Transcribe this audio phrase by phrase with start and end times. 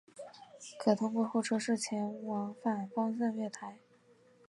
[0.79, 3.77] 可通过候车室前往反方向月台。